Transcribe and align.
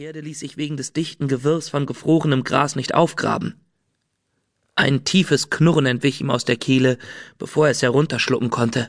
Erde 0.00 0.20
ließ 0.20 0.38
sich 0.38 0.56
wegen 0.56 0.78
des 0.78 0.94
dichten 0.94 1.28
Gewirrs 1.28 1.68
von 1.68 1.84
gefrorenem 1.84 2.42
Gras 2.42 2.74
nicht 2.74 2.94
aufgraben. 2.94 3.60
Ein 4.74 5.04
tiefes 5.04 5.50
Knurren 5.50 5.84
entwich 5.84 6.22
ihm 6.22 6.30
aus 6.30 6.46
der 6.46 6.56
Kehle, 6.56 6.96
bevor 7.36 7.66
er 7.66 7.72
es 7.72 7.82
herunterschlucken 7.82 8.48
konnte. 8.48 8.88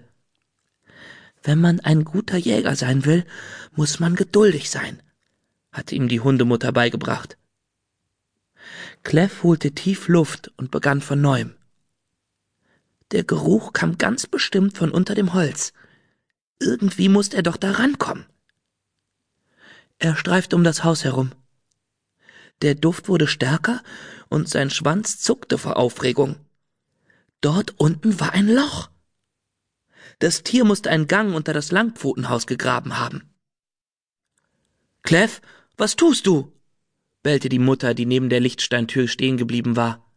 Wenn 1.44 1.60
man 1.60 1.82
ein 1.82 2.06
guter 2.06 2.38
Jäger 2.38 2.78
sein 2.78 3.04
will, 3.04 3.26
muss 3.76 4.00
man 4.00 4.16
geduldig 4.16 4.70
sein, 4.70 5.04
hatte 5.74 5.96
ihm 5.96 6.08
die 6.08 6.22
Hundemutter 6.22 6.72
beigebracht. 6.72 7.38
Clef 9.04 9.44
holte 9.44 9.74
tief 9.74 10.08
Luft 10.08 10.54
und 10.56 10.72
begann 10.72 11.02
von 11.02 11.20
neuem. 11.20 11.56
Der 13.12 13.26
Geruch 13.26 13.74
kam 13.74 13.98
ganz 13.98 14.28
bestimmt 14.28 14.78
von 14.78 14.92
unter 14.92 15.14
dem 15.14 15.34
Holz. 15.34 15.74
Irgendwie 16.62 17.10
musste 17.10 17.36
er 17.36 17.44
doch 17.44 17.58
da 17.58 17.72
rankommen. 17.72 18.28
Er 20.02 20.16
streifte 20.16 20.56
um 20.56 20.64
das 20.64 20.84
Haus 20.84 21.04
herum. 21.04 21.32
Der 22.64 22.74
Duft 22.74 23.08
wurde 23.08 23.28
stärker 23.28 23.84
und 24.30 24.50
sein 24.50 24.72
Schwanz 24.72 25.20
zuckte 25.20 25.60
vor 25.60 25.78
Aufregung. 25.78 26.38
Dort 27.40 27.80
unten 27.80 28.20
war 28.20 28.34
ein 28.34 28.48
Loch. 28.48 28.90
Das 30.18 30.42
Tier 30.42 30.66
musste 30.66 30.90
einen 30.90 31.06
Gang 31.06 31.36
unter 31.36 31.54
das 31.54 31.72
Langpfotenhaus 31.72 32.48
gegraben 32.48 32.98
haben. 32.98 33.32
Clef, 35.04 35.40
was 35.78 35.96
tust 35.96 36.26
du? 36.26 36.52
bellte 37.22 37.48
die 37.48 37.60
Mutter, 37.60 37.94
die 37.94 38.08
neben 38.08 38.30
der 38.30 38.40
Lichtsteintür 38.40 39.08
stehen 39.08 39.38
geblieben 39.38 39.76
war. 39.76 40.12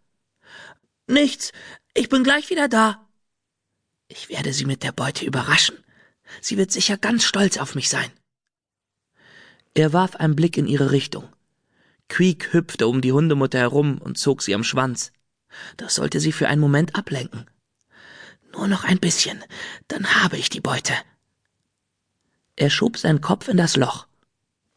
Nichts, 1.06 1.52
ich 1.92 2.08
bin 2.08 2.24
gleich 2.24 2.48
wieder 2.48 2.68
da. 2.68 3.06
Ich 4.08 4.30
werde 4.30 4.54
sie 4.54 4.64
mit 4.64 4.82
der 4.82 4.92
Beute 4.92 5.26
überraschen. 5.26 5.76
Sie 6.40 6.56
wird 6.56 6.72
sicher 6.72 6.96
ganz 6.96 7.24
stolz 7.24 7.58
auf 7.58 7.74
mich 7.74 7.90
sein. 7.90 8.10
Er 9.74 9.92
warf 9.92 10.16
einen 10.16 10.36
Blick 10.36 10.56
in 10.56 10.66
ihre 10.66 10.92
Richtung. 10.92 11.28
Creek 12.08 12.52
hüpfte 12.52 12.86
um 12.86 13.00
die 13.00 13.12
Hundemutter 13.12 13.58
herum 13.58 13.98
und 13.98 14.16
zog 14.16 14.42
sie 14.42 14.54
am 14.54 14.62
Schwanz. 14.62 15.12
Das 15.76 15.96
sollte 15.96 16.20
sie 16.20 16.32
für 16.32 16.48
einen 16.48 16.60
Moment 16.60 16.94
ablenken. 16.94 17.46
Nur 18.52 18.68
noch 18.68 18.84
ein 18.84 19.00
bisschen, 19.00 19.42
dann 19.88 20.22
habe 20.22 20.36
ich 20.36 20.48
die 20.48 20.60
Beute. 20.60 20.94
Er 22.54 22.70
schob 22.70 22.98
seinen 22.98 23.20
Kopf 23.20 23.48
in 23.48 23.56
das 23.56 23.76
Loch. 23.76 24.06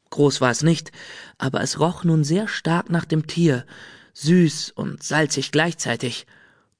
Groß 0.09 0.41
war 0.41 0.49
es 0.49 0.63
nicht, 0.63 0.91
aber 1.37 1.61
es 1.61 1.79
roch 1.79 2.03
nun 2.03 2.23
sehr 2.23 2.47
stark 2.47 2.89
nach 2.89 3.05
dem 3.05 3.27
Tier, 3.27 3.65
süß 4.13 4.71
und 4.71 5.03
salzig 5.03 5.51
gleichzeitig, 5.51 6.25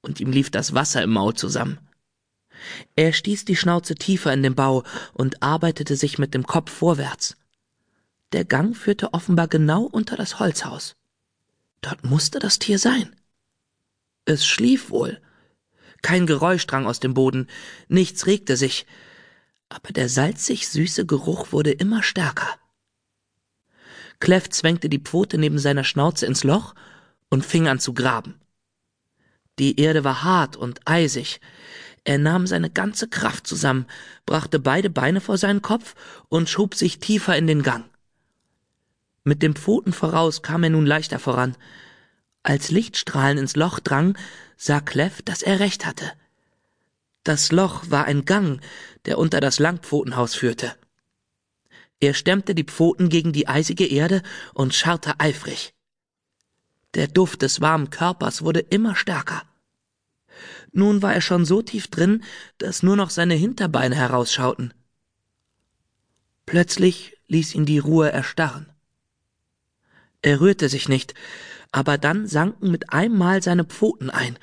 und 0.00 0.18
ihm 0.18 0.32
lief 0.32 0.50
das 0.50 0.74
Wasser 0.74 1.02
im 1.02 1.10
Maul 1.10 1.34
zusammen. 1.34 1.78
Er 2.96 3.12
stieß 3.12 3.44
die 3.44 3.54
Schnauze 3.54 3.94
tiefer 3.94 4.32
in 4.32 4.42
den 4.42 4.56
Bau 4.56 4.82
und 5.12 5.42
arbeitete 5.42 5.94
sich 5.94 6.18
mit 6.18 6.34
dem 6.34 6.46
Kopf 6.46 6.72
vorwärts. 6.72 7.36
Der 8.32 8.44
Gang 8.44 8.76
führte 8.76 9.14
offenbar 9.14 9.48
genau 9.48 9.84
unter 9.84 10.16
das 10.16 10.38
Holzhaus. 10.38 10.96
Dort 11.80 12.04
musste 12.04 12.38
das 12.38 12.58
Tier 12.58 12.78
sein. 12.78 13.14
Es 14.26 14.46
schlief 14.46 14.90
wohl. 14.90 15.20
Kein 16.02 16.26
Geräusch 16.26 16.66
drang 16.66 16.86
aus 16.86 17.00
dem 17.00 17.14
Boden, 17.14 17.48
nichts 17.88 18.26
regte 18.26 18.56
sich, 18.56 18.86
aber 19.68 19.92
der 19.92 20.08
salzig 20.08 20.68
süße 20.68 21.06
Geruch 21.06 21.52
wurde 21.52 21.70
immer 21.70 22.02
stärker. 22.02 22.58
Clef 24.20 24.48
zwängte 24.50 24.88
die 24.88 25.00
Pfote 25.00 25.38
neben 25.38 25.58
seiner 25.58 25.84
Schnauze 25.84 26.26
ins 26.26 26.44
Loch 26.44 26.74
und 27.30 27.46
fing 27.46 27.68
an 27.68 27.78
zu 27.78 27.94
graben. 27.94 28.34
Die 29.58 29.80
Erde 29.80 30.04
war 30.04 30.22
hart 30.22 30.56
und 30.56 30.80
eisig. 30.86 31.40
Er 32.04 32.18
nahm 32.18 32.46
seine 32.46 32.70
ganze 32.70 33.08
Kraft 33.08 33.46
zusammen, 33.46 33.86
brachte 34.24 34.58
beide 34.58 34.90
Beine 34.90 35.20
vor 35.20 35.36
seinen 35.36 35.62
Kopf 35.62 35.94
und 36.28 36.48
schob 36.48 36.74
sich 36.74 37.00
tiefer 37.00 37.36
in 37.36 37.46
den 37.46 37.62
Gang. 37.62 37.84
Mit 39.28 39.42
den 39.42 39.54
Pfoten 39.54 39.92
voraus 39.92 40.40
kam 40.40 40.62
er 40.62 40.70
nun 40.70 40.86
leichter 40.86 41.18
voran. 41.18 41.54
Als 42.42 42.70
Lichtstrahlen 42.70 43.36
ins 43.36 43.56
Loch 43.56 43.78
drangen, 43.78 44.16
sah 44.56 44.80
Clef, 44.80 45.20
dass 45.20 45.42
er 45.42 45.60
recht 45.60 45.84
hatte. 45.84 46.10
Das 47.24 47.52
Loch 47.52 47.90
war 47.90 48.06
ein 48.06 48.24
Gang, 48.24 48.62
der 49.04 49.18
unter 49.18 49.40
das 49.40 49.58
Langpfotenhaus 49.58 50.34
führte. 50.34 50.74
Er 52.00 52.14
stemmte 52.14 52.54
die 52.54 52.64
Pfoten 52.64 53.10
gegen 53.10 53.34
die 53.34 53.46
eisige 53.46 53.84
Erde 53.84 54.22
und 54.54 54.74
scharrte 54.74 55.20
eifrig. 55.20 55.74
Der 56.94 57.06
Duft 57.06 57.42
des 57.42 57.60
warmen 57.60 57.90
Körpers 57.90 58.40
wurde 58.40 58.60
immer 58.60 58.96
stärker. 58.96 59.42
Nun 60.72 61.02
war 61.02 61.12
er 61.12 61.20
schon 61.20 61.44
so 61.44 61.60
tief 61.60 61.88
drin, 61.88 62.24
dass 62.56 62.82
nur 62.82 62.96
noch 62.96 63.10
seine 63.10 63.34
Hinterbeine 63.34 63.94
herausschauten. 63.94 64.72
Plötzlich 66.46 67.18
ließ 67.26 67.54
ihn 67.54 67.66
die 67.66 67.78
Ruhe 67.78 68.10
erstarren. 68.10 68.72
Er 70.22 70.40
rührte 70.40 70.68
sich 70.68 70.88
nicht, 70.88 71.14
aber 71.70 71.98
dann 71.98 72.26
sanken 72.26 72.70
mit 72.70 72.92
einmal 72.92 73.42
seine 73.42 73.64
Pfoten 73.64 74.10
ein. 74.10 74.38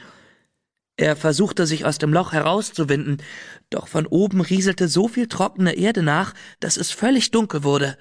Er 0.97 1.15
versuchte 1.17 1.67
sich 1.67 1.83
aus 1.83 1.97
dem 1.97 2.13
Loch 2.13 2.31
herauszuwinden, 2.31 3.21
doch 3.69 3.87
von 3.87 4.07
oben 4.07 4.39
rieselte 4.39 4.87
so 4.87 5.09
viel 5.09 5.27
trockene 5.27 5.73
Erde 5.73 6.03
nach, 6.03 6.33
dass 6.61 6.77
es 6.77 6.91
völlig 6.91 7.31
dunkel 7.31 7.63
wurde. 7.63 7.97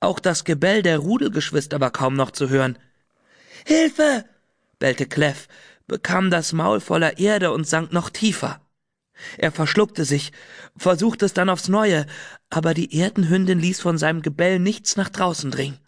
Auch 0.00 0.18
das 0.18 0.44
Gebell 0.44 0.82
der 0.82 0.98
Rudelgeschwister 0.98 1.80
war 1.80 1.90
kaum 1.90 2.14
noch 2.14 2.30
zu 2.30 2.50
hören. 2.50 2.78
Hilfe! 3.66 4.24
bellte 4.78 5.06
Clef, 5.06 5.48
bekam 5.86 6.30
das 6.30 6.52
Maul 6.52 6.80
voller 6.80 7.18
Erde 7.18 7.52
und 7.52 7.66
sank 7.66 7.92
noch 7.92 8.10
tiefer. 8.10 8.60
Er 9.36 9.52
verschluckte 9.52 10.04
sich, 10.04 10.32
versuchte 10.76 11.26
es 11.26 11.34
dann 11.34 11.50
aufs 11.50 11.68
Neue, 11.68 12.06
aber 12.48 12.74
die 12.74 12.96
Erdenhündin 12.96 13.58
ließ 13.58 13.80
von 13.80 13.98
seinem 13.98 14.22
Gebell 14.22 14.58
nichts 14.58 14.96
nach 14.96 15.10
draußen 15.10 15.50
dringen. 15.50 15.78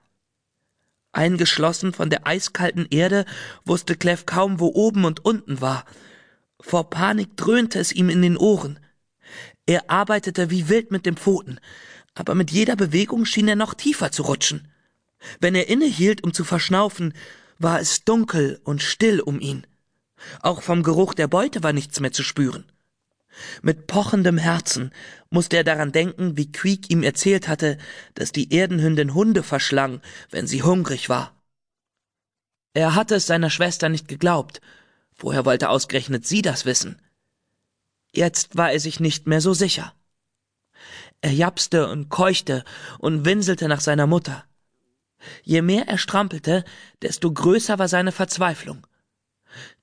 Eingeschlossen 1.13 1.93
von 1.93 2.11
der 2.11 2.27
eiskalten 2.27 2.87
Erde 2.91 3.27
wusste 3.65 3.97
Clef 3.97 4.27
kaum, 4.27 4.61
wo 4.61 4.69
oben 4.69 5.05
und 5.05 5.25
unten 5.25 5.61
war. 5.61 5.85
Vor 6.61 6.91
Panik 6.91 7.37
dröhnte 7.37 7.79
es 7.79 7.93
ihm 7.93 8.09
in 8.09 8.23
den 8.23 8.37
Ohren. 8.37 8.79
Er 9.67 9.91
arbeitete 9.91 10.51
wie 10.51 10.69
wild 10.69 10.91
mit 10.91 11.07
den 11.07 11.17
Pfoten, 11.17 11.61
aber 12.15 12.35
mit 12.35 12.51
jeder 12.51 12.77
Bewegung 12.77 13.25
schien 13.27 13.49
er 13.49 13.57
noch 13.57 13.75
tiefer 13.75 14.11
zu 14.11 14.23
rutschen. 14.23 14.69
Wenn 15.41 15.55
er 15.55 15.69
innehielt, 15.69 16.25
um 16.25 16.33
zu 16.33 16.45
verschnaufen, 16.45 17.13
war 17.59 17.79
es 17.81 18.05
dunkel 18.05 18.61
und 18.65 18.83
still 18.83 19.21
um 19.21 19.39
ihn. 19.39 19.67
Auch 20.41 20.63
vom 20.63 20.83
Geruch 20.83 21.15
der 21.15 21.29
Beute 21.29 21.63
war 21.63 21.73
nichts 21.73 22.01
mehr 22.01 22.13
zu 22.13 22.23
spüren. 22.23 22.72
Mit 23.63 23.87
pochendem 23.87 24.39
Herzen 24.39 24.93
musste 25.31 25.57
er 25.57 25.65
daran 25.65 25.93
denken, 25.93 26.37
wie 26.37 26.53
Creek 26.53 26.91
ihm 26.91 27.03
erzählt 27.03 27.49
hatte, 27.49 27.79
dass 28.15 28.33
die 28.33 28.53
Erdenhündin 28.53 29.15
Hunde 29.15 29.43
verschlang, 29.43 30.01
wenn 30.31 30.47
sie 30.47 30.63
hungrig 30.63 31.09
war. 31.09 31.35
Er 32.75 32.95
hatte 32.95 33.17
es 33.17 33.27
seiner 33.27 33.51
Schwester 33.51 33.89
nicht 33.89 34.09
geglaubt. 34.09 34.61
Woher 35.17 35.45
wollte 35.45 35.69
ausgerechnet 35.69 36.27
sie 36.27 36.43
das 36.43 36.65
wissen? 36.65 37.01
Jetzt 38.13 38.57
war 38.57 38.73
er 38.73 38.81
sich 38.81 39.01
nicht 39.01 39.27
mehr 39.27 39.41
so 39.41 39.55
sicher. 39.55 39.95
Er 41.21 41.33
japste 41.33 41.89
und 41.89 42.09
keuchte 42.09 42.65
und 42.99 43.25
winselte 43.25 43.69
nach 43.69 43.81
seiner 43.81 44.07
Mutter. 44.07 44.45
Je 45.45 45.63
mehr 45.63 45.87
er 45.87 45.99
strampelte, 45.99 46.65
desto 47.01 47.33
größer 47.33 47.79
war 47.79 47.89
seine 47.89 48.13
Verzweiflung. 48.13 48.87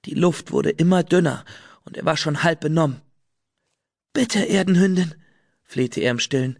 Die 0.06 0.16
Luft 0.16 0.52
wurde 0.52 0.70
immer 0.70 1.04
dünner, 1.04 1.46
und 1.86 1.96
er 1.96 2.06
war 2.06 2.18
schon 2.18 2.44
halb 2.44 2.60
benommen. 2.60 3.02
Bitte, 4.20 4.44
Erdenhündin, 4.44 5.16
flehte 5.64 6.02
er 6.02 6.12
im 6.12 6.20
Stillen, 6.20 6.60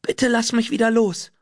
bitte 0.00 0.28
lass 0.28 0.52
mich 0.52 0.70
wieder 0.70 0.92
los. 0.92 1.32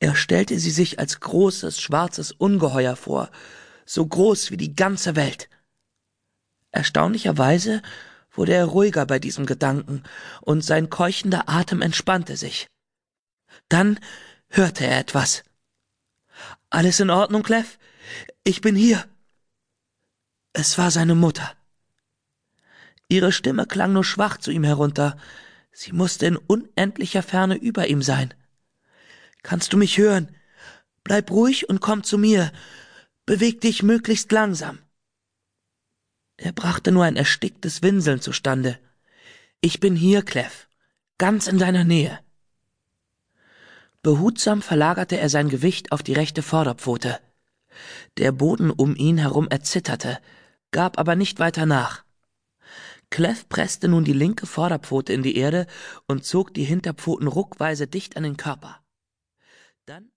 Er 0.00 0.14
stellte 0.14 0.58
sie 0.58 0.70
sich 0.70 0.98
als 0.98 1.20
großes, 1.20 1.80
schwarzes 1.80 2.30
Ungeheuer 2.30 2.94
vor, 2.94 3.30
so 3.86 4.06
groß 4.06 4.50
wie 4.50 4.58
die 4.58 4.76
ganze 4.76 5.16
Welt. 5.16 5.48
Erstaunlicherweise 6.72 7.80
wurde 8.30 8.52
er 8.52 8.66
ruhiger 8.66 9.06
bei 9.06 9.18
diesem 9.18 9.46
Gedanken, 9.46 10.02
und 10.42 10.62
sein 10.62 10.90
keuchender 10.90 11.48
Atem 11.48 11.80
entspannte 11.80 12.36
sich. 12.36 12.66
Dann 13.70 13.98
hörte 14.50 14.86
er 14.86 14.98
etwas. 14.98 15.42
Alles 16.68 17.00
in 17.00 17.08
Ordnung, 17.08 17.42
Clef? 17.42 17.78
Ich 18.44 18.60
bin 18.60 18.76
hier. 18.76 19.08
Es 20.52 20.76
war 20.76 20.90
seine 20.90 21.14
Mutter. 21.14 21.56
Ihre 23.08 23.32
Stimme 23.32 23.66
klang 23.66 23.92
nur 23.92 24.04
schwach 24.04 24.38
zu 24.38 24.50
ihm 24.50 24.64
herunter. 24.64 25.16
Sie 25.72 25.92
musste 25.92 26.26
in 26.26 26.36
unendlicher 26.36 27.22
Ferne 27.22 27.56
über 27.56 27.88
ihm 27.88 28.02
sein. 28.02 28.32
Kannst 29.42 29.72
du 29.72 29.76
mich 29.76 29.98
hören? 29.98 30.34
Bleib 31.04 31.30
ruhig 31.30 31.68
und 31.68 31.80
komm 31.80 32.04
zu 32.04 32.18
mir. 32.18 32.52
Beweg 33.26 33.60
dich 33.60 33.82
möglichst 33.82 34.32
langsam. 34.32 34.78
Er 36.36 36.52
brachte 36.52 36.90
nur 36.90 37.04
ein 37.04 37.16
ersticktes 37.16 37.82
Winseln 37.82 38.20
zustande. 38.20 38.78
Ich 39.60 39.78
bin 39.78 39.94
hier, 39.94 40.22
Clef, 40.22 40.68
ganz 41.18 41.46
in 41.46 41.58
deiner 41.58 41.84
Nähe. 41.84 42.18
Behutsam 44.02 44.62
verlagerte 44.62 45.18
er 45.18 45.28
sein 45.28 45.48
Gewicht 45.48 45.92
auf 45.92 46.02
die 46.02 46.14
rechte 46.14 46.42
Vorderpfote. 46.42 47.20
Der 48.18 48.32
Boden 48.32 48.70
um 48.70 48.96
ihn 48.96 49.18
herum 49.18 49.46
erzitterte, 49.48 50.18
gab 50.72 50.98
aber 50.98 51.14
nicht 51.14 51.38
weiter 51.38 51.66
nach. 51.66 52.04
Clef 53.12 53.46
presste 53.50 53.88
nun 53.88 54.04
die 54.04 54.14
linke 54.14 54.46
Vorderpfote 54.46 55.12
in 55.12 55.22
die 55.22 55.36
Erde 55.36 55.66
und 56.06 56.24
zog 56.24 56.54
die 56.54 56.64
Hinterpfoten 56.64 57.28
ruckweise 57.28 57.86
dicht 57.86 58.16
an 58.16 58.22
den 58.22 58.38
Körper. 58.38 58.80
Dann 59.84 60.10